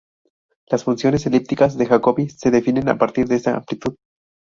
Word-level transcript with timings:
Las 0.71 0.83
funciones 0.83 1.27
elípticas 1.27 1.77
de 1.77 1.85
Jacobi 1.85 2.27
se 2.27 2.49
definen 2.49 2.89
a 2.89 2.97
partir 2.97 3.27
de 3.27 3.35
esta 3.35 3.55
amplitud. 3.55 3.93